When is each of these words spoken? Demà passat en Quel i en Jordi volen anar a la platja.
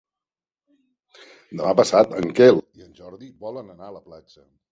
Demà 1.59 1.75
passat 1.81 2.17
en 2.23 2.33
Quel 2.41 2.59
i 2.81 2.87
en 2.87 2.97
Jordi 3.01 3.31
volen 3.47 3.73
anar 3.77 3.91
a 3.93 3.97
la 3.99 4.05
platja. 4.11 4.43